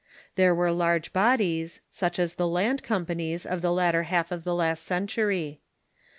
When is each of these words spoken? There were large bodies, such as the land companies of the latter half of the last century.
There 0.33 0.55
were 0.55 0.71
large 0.71 1.13
bodies, 1.13 1.79
such 1.91 2.17
as 2.17 2.33
the 2.33 2.47
land 2.47 2.81
companies 2.81 3.45
of 3.45 3.61
the 3.61 3.71
latter 3.71 4.01
half 4.09 4.31
of 4.31 4.43
the 4.43 4.55
last 4.55 4.81
century. 4.83 5.59